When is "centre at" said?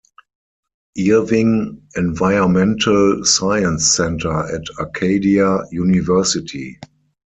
3.87-4.63